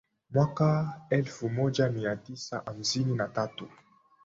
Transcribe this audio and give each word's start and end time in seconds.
Mwaka 0.33 0.65
wa 0.65 0.95
elfu 1.09 1.49
moja 1.49 1.89
mia 1.89 2.15
tisa 2.15 2.61
hamsini 2.65 3.15
na 3.15 3.27
tatu 3.27 3.69